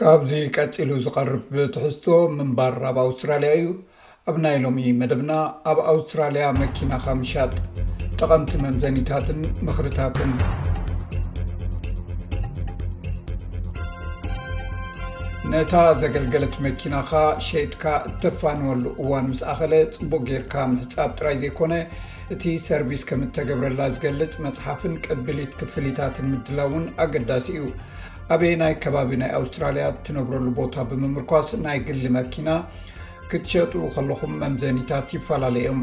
[0.00, 3.66] ካብዚ ቀፂሉ ዝቐርብ ብትሕዝቶ ምንባር ኣብ ኣውስትራልያ እዩ
[4.28, 5.32] ኣብ ናይ ሎሚ መደብና
[5.70, 7.52] ኣብ ኣውስትራልያ መኪናካ ምሻጥ
[8.18, 10.32] ጠቐምቲ መምዘኒታትን ምኽርታትን
[15.52, 17.12] ነታ ዘገልገለት መኪናካ
[17.50, 21.74] ሸጥካ እተፋንወሉ እዋን ምስ ኣኸለ ፅቡቅ ጌይርካ ምሕፃብ ጥራይ ዘይኮነ
[22.36, 27.64] እቲ ሰርቪስ ከም እተገብረላ ዝገልፅ መፅሓፍን ቅብሊት ክፍሊታትን ምድላውን ኣገዳሲ እዩ
[28.32, 32.50] ኣበይ ናይ ከባቢ ናይ ኣውስትራልያ ትነብረሉ ቦታ ብምምርኳስ ናይ ግሊ መኪና
[33.30, 35.80] ክትሸጥ ከለኹም መምዘኒታት ይፈላለዮም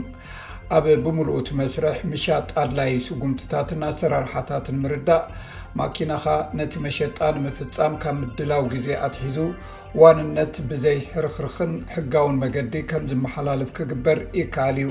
[0.78, 5.28] ኣብ ብምሉእት መስርሕ ምሻጥ ኣድላይ ስጉምትታት ኣሰራርሓታትን ምርዳእ
[5.82, 9.38] ማኪና ኸ ነቲ መሸጣን ምፍፃም ካብ ምድላው ግዜ ኣትሒዙ
[10.02, 14.90] ዋንነት ብዘይ ሕርክርኽን ሕጋውን መገዲ ከም ዝመሓላልፍ ክግበር ይከኣል እዩ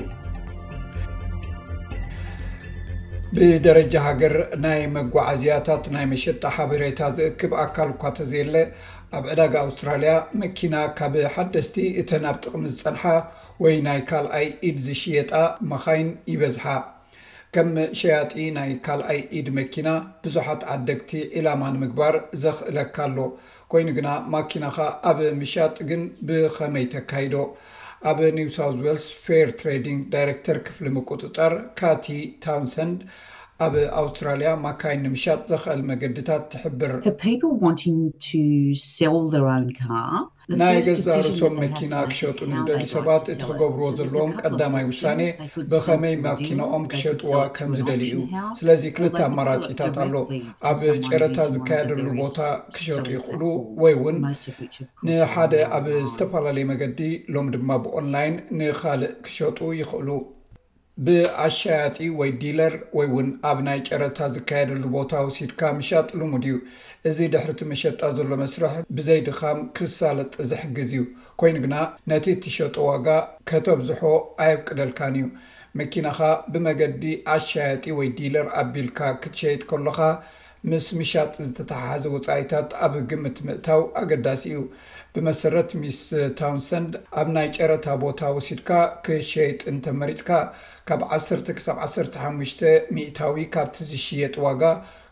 [3.35, 8.55] ብደረጃ ሃገር ናይ መጓዓዝያታት ናይ መሸጣ ሓበሬታ ዝእክብ ኣካል እኳ ተዘየለ
[9.17, 13.03] ኣብ ዕዳጊ ኣውስትራልያ መኪና ካብ ሓደስቲ እተን ብ ጥቕሚ ዝፀንሓ
[13.65, 15.31] ወይ ናይ ካልኣይ ኢድ ዝሽየጣ
[15.71, 16.65] መኻይን ይበዝሓ
[17.55, 19.87] ከም ሸያጢ ናይ ካልኣይ ኢድ መኪና
[20.25, 23.17] ብዙሓት ዓደግቲ ዒላማ ንምግባር ዘኽእለካኣሎ
[23.73, 27.35] ኮይኑ ግና ማኪና ከ ኣብ ምሻጥ ግን ብከመይ ተካይዶ
[28.09, 32.05] ኣብ ኒውሳاውት وልስ ፌር ትራዲንግ ዳይረክተር ክፍሊ መቁጽጣር ካቲ
[32.43, 32.91] ታውንሰን
[33.63, 36.91] ኣብ ኣውስትራልያ ማካይን ንምሻጥ ዘኽእል መገዲታት ትሕብር
[40.59, 45.19] ናይ ገዛ ርእሶም መኪና ክሸጡ ንዝደሊ ሰባት እቲ ክገብርዎ ዘለዎም ቀዳማይ ውሳኔ
[45.71, 48.17] ብኸመይ መኪናኦም ክሸጥዋ ከም ዝደል እዩ
[48.61, 50.15] ስለዚ ክልተ ኣማራጪታት ኣሎ
[50.71, 52.39] ኣብ ጨረታ ዝካየደሉ ቦታ
[52.77, 53.41] ክሸጡ ይኽእሉ
[53.83, 54.19] ወይ እውን
[55.09, 56.99] ንሓደ ኣብ ዝተፈላለዩ መገዲ
[57.35, 60.09] ሎሚ ድማ ብኦንላይን ንካልእ ክሸጡ ይኽእሉ
[61.05, 66.55] ብኣሻያጢ ወይ ዲለር ወይ ውን ኣብ ናይ ጨረታ ዝካየደሉ ቦታ ውሲድካ ምሻጥ ልሙድ እዩ
[67.09, 71.03] እዚ ድሕርቲ መሸጣ ዘሎ መስርሕ ብዘይ ድኻም ክሳለጢ ዝሕግዝ እዩ
[71.41, 71.75] ኮይኑ ግና
[72.11, 73.07] ነቲ ትሸጡ ዋጋ
[73.51, 74.01] ከተብዝሖ
[74.45, 75.25] ኣየቅደልካን እዩ
[75.81, 76.19] መኪናኻ
[76.53, 77.03] ብመገዲ
[77.37, 79.99] ኣሻያጢ ወይ ዲለር ኣቢልካ ክትሸይጥ ከሎካ
[80.71, 84.59] ምስ ምሻጥ ዝተተሓሓዘ ወፃኢታት ኣብ ግምት ምእታው ኣገዳሲ እዩ
[85.15, 85.99] ብመሰረት ሚስ
[86.39, 86.83] ታውንሰን
[87.21, 88.69] ኣብ ናይ ጨረታ ቦታ ወሲድካ
[89.05, 90.29] ክሸይጥ እንተመሪፅካ
[90.89, 92.61] ካብ ዓሰርተ ክሳብ ዓሰርተ ሓሙሽተ
[92.95, 94.61] ሚእታዊ ካብቲ ዝሽየጥ ዋጋ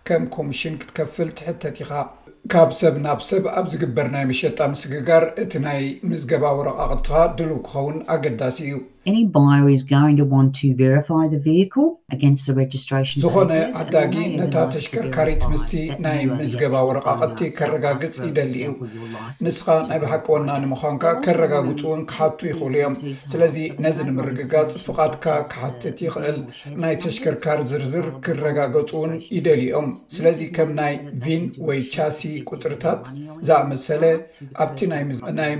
[0.10, 1.92] ከም ኮሚሽን ክትከፍል ትሕተት ኢኻ
[2.54, 7.60] ካብ ሰብ ናብ ሰብ ኣብ ዝግበር ናይ መሸጣ ምስግጋር እቲ ናይ ምዝገባ ወረቃ ቅልትኻ ድልብ
[7.66, 8.76] ክኸውን ኣገዳሲ እዩ
[9.14, 9.22] ር
[10.32, 11.88] ዋን ርይ ል
[12.22, 12.42] ገንስ
[12.82, 15.72] ስትራን ዝኮነ ኣዳጊ ነታ ተሽከርካሪ ትምስቲ
[16.06, 18.72] ናይ ምዝገባ ወረቃቐቲ ከረጋግፅ ይደሊ ዩ
[19.46, 22.96] ንስካ ናይ ባሓቂ ወና ንምዃንካ ከረጋግፁ ውን ክሓቱ ይኽእሉ እዮም
[23.34, 23.56] ስለዚ
[23.86, 26.38] ነዚ ንምርግጋፅ ፍቓድካ ክሓትት ይኽእል
[26.84, 29.88] ናይ ተሽከርካሪ ዝርዝር ክረጋገፅ ውን ይደሊኦም
[30.18, 32.22] ስለዚ ከም ናይ ቪን ወይ ቻሲ
[32.52, 33.04] ቁፅርታት
[33.50, 34.04] ዝኣመሰለ
[34.66, 35.04] ኣብቲ ናይ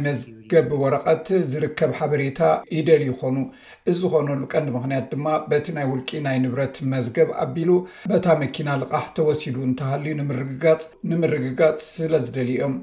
[0.08, 0.18] መ
[0.52, 2.42] ገብ ወረቀት ዝርከብ ሓበሬታ
[2.76, 3.36] ይደል ይኮኑ
[3.92, 7.72] እዝኮነሉ ቀንዲ ምክንያት ድማ በቲ ናይ ውልቂ ናይ ንብረት መዝገብ ኣቢሉ
[8.12, 10.40] በታ መኪና ልቃሕ ተወሲሉ እንተሃልዩ ንፅ
[11.12, 12.76] ንምርግጋፅ ስለ ዝደልኦም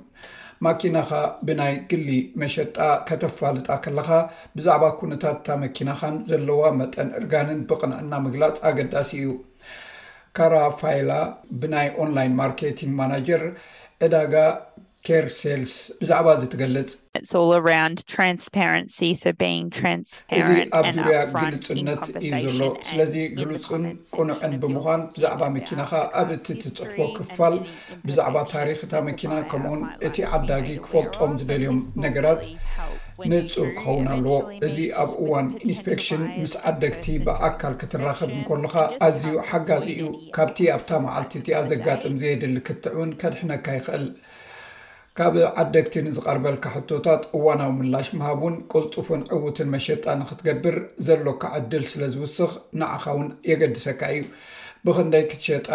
[0.66, 1.10] ማኪናካ
[1.47, 2.09] ብናይ ግሊ
[2.43, 2.76] መሸጣ
[3.09, 4.10] ከተፋልጣ ከለካ
[4.56, 9.28] ብዛዕባ ኩነታት እታ መኪናካን ዘለዋ መጠን እርጋንን ብቕንዕና ምግላፅ ኣገዳሲ እዩ
[10.38, 11.10] ካራፋይላ
[11.60, 13.44] ብናይ ኦንላይን ማርኬቲንግ ማናጀር
[14.06, 14.34] ዕዳጋ
[15.06, 16.91] ኬር ሰልስ ብዛዕባ እዚ ትገልፅ
[20.39, 20.47] እዚ
[20.78, 23.84] ኣብ ዙርያ ግልፅነት እዩ ዘሎ ስለዚ ግሉፁን
[24.17, 27.56] ቁኑዕን ብምኳን ብዛዕባ መኪናካ ኣብ እቲ እትፅሕፎ ክፋል
[28.06, 32.44] ብዛዕባ ታሪክታ መኪና ከምኡውን እቲ ዓዳጊ ክፈልጦም ዝደልዮም ነገራት
[33.31, 40.09] ንፁብ ክኸውን ኣለዎ እዚ ኣብ እዋን ኢንስፔክሽን ምስ ዓደግቲ ብኣካል ክትራከብ እንከሉካ ኣዝዩ ሓጋዚ እዩ
[40.38, 44.05] ካብቲ ኣብታ መዓልቲ እቲኣ ዘጋጥም ዘየድሊ ክትዕ እውን ከድሕነካ ይኽእል
[45.19, 52.03] ካብ ዓደግቲ ንዝቐርበልካ ሕቶታት እዋናዊ ምላሽ ምሃብ ን ቅልጡፉን ዕውትን መሸጣ ንክትገብር ዘሎካ ዕድል ስለ
[52.15, 52.50] ዝውስኽ
[52.81, 54.25] ንዕኻ ውን የገድሰካ እዩ
[54.87, 55.69] ብክንደይ ክትሸጣ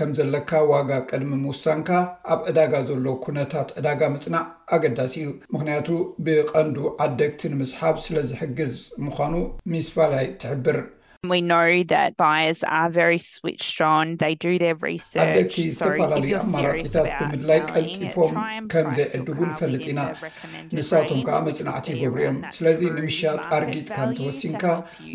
[0.00, 1.90] ከም ዘለካ ዋጋ ቅድሚ ምውሳንካ
[2.34, 4.44] ኣብ እዳጋ ዘሎ ኩነታት ዕዳጋ ምፅናዕ
[4.76, 5.88] ኣገዳሲ እዩ ምክንያቱ
[6.26, 8.74] ብቐንዱ ዓደግቲ ንምስሓብ ስለ ዝሕግዝ
[9.06, 9.34] ምዃኑ
[9.74, 10.78] ሚስ ፋላይ ትሕብር
[15.22, 18.34] ኣ ደቲ ዝተፈላለዩ ኣማራፂታት ብምድላይ ቀልጢፎም
[18.72, 20.00] ከም ዘይዕድጉን ፈልጥ ኢና
[20.76, 23.18] ንሳቶም ከዓ መፅናዕቲ ይግብሩ እዮም ስለዚ ንምሻ
[23.48, 24.64] ጣርጊፅካ እንተወሲንካ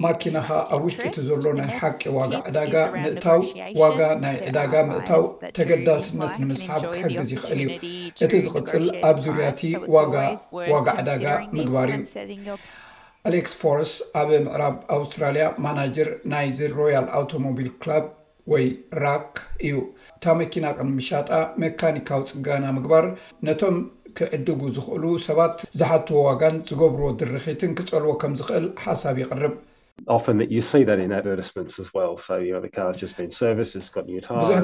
[0.06, 2.74] ማኪናካ ኣብ ውሽጢ ቲ ዘሎ ናይ ሓቂ ዋጋ ዕዳጋ
[3.04, 3.40] ምእታው
[3.84, 5.24] ዋጋ ናይ ዕዳጋ ምእታው
[5.60, 7.72] ተገዳልስነት ንምስሓብ ክሕግዝ ይኽእል እዩ
[8.26, 9.64] እቲ ዝቅፅል ኣብ ዙርያቲ
[9.98, 10.16] ዋጋ
[10.74, 11.26] ዋጋ ዕዳጋ
[11.58, 11.90] ምግባር
[12.24, 12.40] እዩ
[13.30, 18.06] ኣሌክስ ፎርስ ኣብ ምዕራብ ኣውስትራልያ ማናጀር ናይዚ ሮያል ኣውቶሞቢል ክላብ
[18.52, 18.66] ወይ
[19.04, 19.34] ራክ
[19.68, 19.76] እዩ
[20.16, 21.30] እታ መኪና ቅን ምሻጣ
[21.64, 23.06] መካኒካዊ ፅጋና ምግባር
[23.48, 23.78] ነቶም
[24.20, 29.54] ክዕድጉ ዝክእሉ ሰባት ዝሓትዎ ዋጋን ዝገብርዎ ድርኺትን ክፀርዎ ከም ዝክእል ሓሳብ ይቕርብ
[30.10, 30.94] ብዙሕ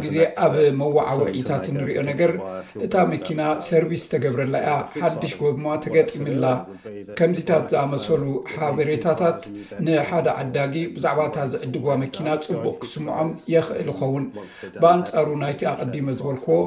[0.06, 2.32] ግዜ ኣብ መዋዓዊዒታት ንሪኦ ነገር
[2.86, 4.70] እታ መኪና ሰርቪስ ዝተገብረላእያ
[5.04, 6.46] ሓድሽ ጎብማ ተገጢምላ
[7.20, 8.24] ከምዚታት ዝኣመሰሉ
[8.54, 9.42] ሓበሬታታት
[9.86, 14.26] ንሓደ ዓዳጊ ብዛዕባ እታ ዝዕድጓ መኪና ፅቡቅ ክስምዖም የኽእል ይኸውን
[14.82, 16.60] ብኣንፃሩ ናይቲ ኣቐዲሞ ዝበልክዎ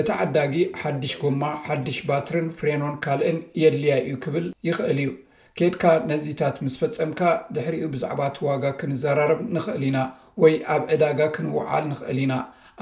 [0.00, 5.10] እቲ ዓዳጊ ሓድሽ ጎማ ሓድሽ ባትርን ፍሬኖን ካልእን የድልያይ እዩ ክብል ይኽእል እዩ
[5.58, 7.20] ኬድካ ነዚታት ምስ ፈፀምካ
[7.56, 9.98] ድሕሪኡ ብዛዕባ ቲዋጋ ክንዘራረብ ንኽእል ኢና
[10.42, 12.32] ወይ ኣብ ዕዳጋ ክንውዓል ንኽእል ኢና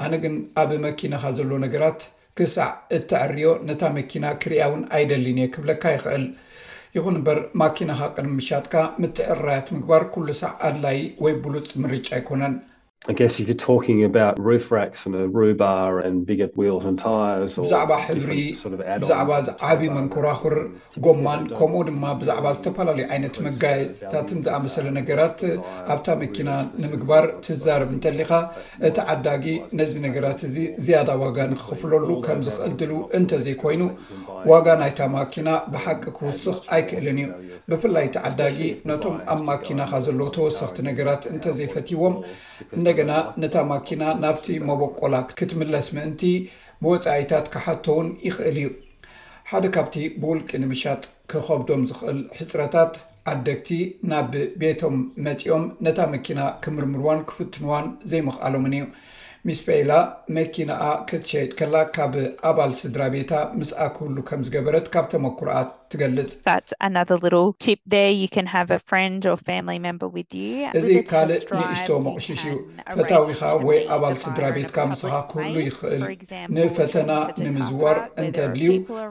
[0.03, 2.01] ኣነ ግን ኣብ መኪናኻ ዘሎ ነገራት
[2.39, 6.25] ክሳዕ እተዕርዮ ነታ መኪና ክርያ ውን ኣይደሊኒየ ክብለካ ይኽእል
[6.95, 8.73] ይኹን እምበር ማኪናኻ ቅድሚ ምሻጥካ
[9.03, 12.55] ምትዕርራያት ምግባር ኩሉ ሳዕ ኣድላይ ወይ ብሉፅ ምርጫ ኣይኮነን
[13.07, 14.19] ብዛዕባ
[18.07, 18.35] ሕብሪ
[19.01, 19.31] ብዛዕባ
[19.69, 20.55] ዓብይ መንኮራኽር
[21.05, 25.39] ጎማን ከምኡ ድማ ብዛዕባ ዝተፈላለዩ ዓይነት መጋየፅታትን ዝኣመሰለ ነገራት
[25.95, 26.49] ኣብታ መኪና
[26.83, 28.31] ንምግባር ትዛርብ እንተሊካ
[28.89, 29.45] እቲ ዓዳጊ
[29.79, 33.83] ነዚ ነገራት እዚ ዝያዳ ዋጋ ንክኽፍለሉ ከም ዝክእል ድሉ እንተዘይኮይኑ
[34.51, 37.29] ዋጋ ናይታ ማኪና ብሓቂ ክውስኽ ኣይክእልን እዩ
[37.71, 38.57] ብፍላይ እቲ ዓዳጊ
[38.91, 42.15] ነቶም ኣብ ማኪናካ ዘለ ተወሳክቲ ነገራት እንተዘይፈትይዎም
[42.77, 43.11] እንደገና
[43.41, 46.23] ነታ ማኪና ናብቲ መቦቆላ ክትምለስ ምእንቲ
[46.83, 48.69] ብወፃኢታት ካሓተውን ይኽእል እዩ
[49.51, 51.01] ሓደ ካብቲ ብውልቂ ንምሻጥ
[51.31, 52.93] ክከብዶም ዝኽእል ሕፅረታት
[53.31, 53.69] ዓደግቲ
[54.11, 54.31] ናብ
[54.61, 54.95] ቤቶም
[55.25, 58.85] መፂኦም ነታ መኪና ክምርምርዋን ክፍትንዋን ዘይምኽኣሎምን እዩ
[59.47, 59.93] ምስ ፔይላ
[60.35, 62.13] መኪናኣ ክትሸየጥከላ ካብ
[62.49, 66.49] ኣባል ስድራ ቤታ ምስኣ ክህሉ ከም ዝገበረት ካብ ተመኩርኣት ገልፅኣ
[70.79, 72.55] እዚ ካልእ ንእሽቶ ኣቑሽሽ እዩ
[72.97, 76.01] ፈታዊካ ወይ ኣባል ስድራ ቤትካ ምስኻ ክህሉ ይኽእል
[76.55, 77.11] ንፈተና
[77.43, 78.67] ንምዝዋር እንተድልዩ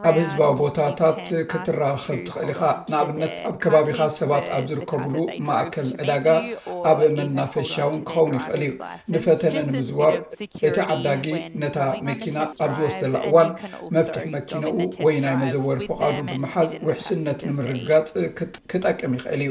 [0.09, 1.19] ኣብ ህዝባዊ ቦታታት
[1.51, 5.15] ክትራኸብ ትኽእል ኢኻ ንኣብነት ኣብ ከባቢካ ሰባት ኣብ ዝርከብሉ
[5.49, 6.27] ማእከል ዕዳጋ
[6.93, 8.73] ኣብ መናፈሻውን ክኸውን ይኽእል እዩ
[9.17, 11.27] ንፈተነ ንምዝዋር እቲ ዓዳጊ
[11.65, 11.79] ነታ
[12.11, 13.51] መኪና ኣብ ዝወስተላ እዋን
[13.97, 14.75] መፍትሕ መኪነኡ
[15.07, 18.11] ወይ ናይ መዘወር ፍቓዱ ብምሓዝ ውሕስነት ንምርግጋፅ
[18.71, 19.51] ክጠቅም ይኽእል እዩ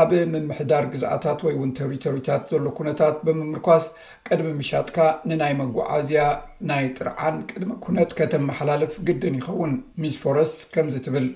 [0.00, 3.84] ኣብ ምምሕዳር ግዛኣታት ወይ እውን ተሪቶሪታት ዘሎ ኩነታት ብምምርኳስ
[4.26, 4.96] ቅድሚ ምሻጥካ
[5.30, 6.22] ንናይ መጓዓዝያ
[6.70, 9.74] ናይ ጥርዓን ቅድሚ ኩነት ከተመሓላልፍ ግድን ይኸውን
[10.04, 11.26] ሚስፎረስ ከምዚ ትብል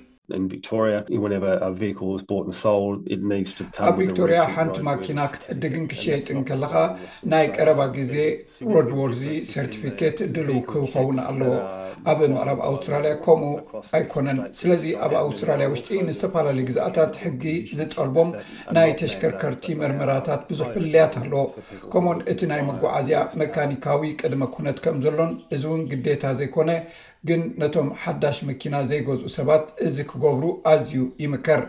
[0.40, 0.44] ኣብ
[4.00, 6.74] ቪክቶርያ ሓንቲ ማኪና ክትዕድግን ክሸይጥን ከለካ
[7.32, 8.14] ናይ ቀረባ ግዜ
[8.74, 11.52] ወርድዎርዚ ሰርቲፊኬት ድል ክኸውን ኣለዎ
[12.12, 13.54] ኣብ ምቅራብ ኣውስትራልያ ከምኡ
[13.98, 17.42] ኣይኮነን ስለዚ ኣብ ኣውስትራልያ ውሽጢ ንዝተፈላለዩ ግዛኣታት ሕጊ
[17.78, 18.30] ዝጠርቦም
[18.78, 21.44] ናይ ተሽከርከርቲ መርመራታት ብዙሕ ፍለያት ኣለዎ
[21.92, 26.70] ከምኡውን እቲ ናይ መጓዓዝያ መካኒካዊ ቅድመ ኩነት ከም ዘሎን እዚ እውን ግዴታ ዘይኮነ
[27.28, 31.60] ግን ነቶም ሓዳሽ መኪና ዘይገዝኡ ሰባት እዚ ክገብሩ ኣዝዩ ይምከር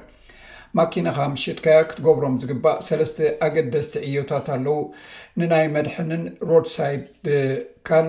[0.77, 3.17] ማኪናካ ምሽጥካያ ክትገብሮም ዝግባእ ሰለስተ
[3.47, 4.79] ኣገደስቲ ዕዮታት ኣለው
[5.39, 8.07] ንናይ መድሐንን ሮድሳይብካን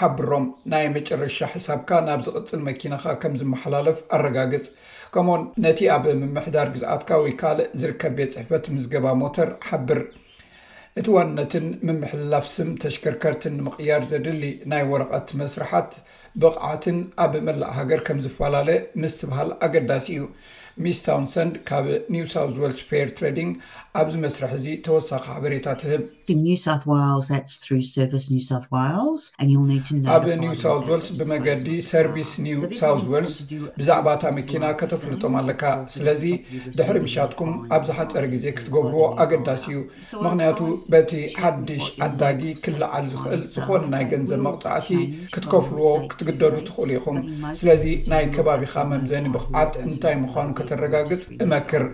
[0.00, 4.66] ሓብሮም ናይ መጨረሻ ሕሳብካ ናብ ዝቕፅል መኪናካ ከም ዝመሓላለፍ ኣረጋግፅ
[5.14, 5.36] ከምኦ
[5.66, 10.00] ነቲ ኣብ ምምሕዳር ግዝኣትካ ወይ ካልእ ዝርከብ ቤት ፅሕፈት ምስ ገባ ሞተር ሓብር
[11.00, 15.92] እቲ ዋነትን ምምሕላፍ ስም ተሽከርከርትን ንምቕያር ዘድሊ ናይ ወረቐት መስራሓት
[16.40, 18.68] ብቕዓትን ኣብ መላእ ሃገር ከም ዝፈላለ
[19.02, 20.22] ምስትብሃል ኣገዳሲ እዩ
[20.82, 23.50] ሚስ ታውንሰንድ ካብ ኒውሳ ዋልስ ፌር ትራድንግ
[24.00, 26.02] ኣብዚ መስርሕ እዚ ተወሳኺ ሓበሬታት ትህብ
[30.14, 33.34] ኣብ ኒውሳ ልስ ብመገዲ ሰርቪስ ኒውሳ ዋልስ
[33.80, 35.62] ብዛዕባ እታ መኪና ከተፈልጦም ኣለካ
[35.96, 36.24] ስለዚ
[36.78, 39.78] ድሕሪ ምሻትኩም ኣብዝ ሓፀሪ ግዜ ክትገብርዎ ኣገዳሲ እዩ
[40.24, 40.58] ምክንያቱ
[40.94, 41.12] በቲ
[41.44, 44.90] ሓድሽ ኣዳጊ ክላዓል ዝኽእል ዝኮነ ናይ ገንዘብ መቕፃዕቲ
[45.36, 47.20] ክትከፍልዎ ክትግደዱ ትኽእሉ ኢኹም
[47.62, 50.32] ስለዚ ናይ ከባቢካ መምዘኒ ብክዓት እንታይ ምኑ
[50.70, 51.84] ተረጋግፅ እመክር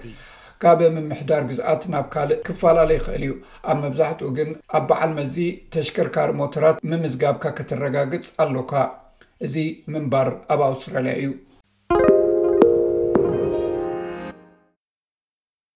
[0.62, 3.32] ካበ ምምሕዳር ግዝኣት ናብ ካልእ ክፈላለዩ ይክእል እዩ
[3.70, 5.36] ኣብ መብዛሕትኡ ግን ኣብ በዓል መዚ
[5.74, 8.72] ተሽከርካሪ ሞተራት ምምዝጋብካ ክተረጋግፅ ኣለካ
[9.46, 9.54] እዚ
[9.94, 11.30] ምንባር ኣብ ኣውስትራልያ እዩ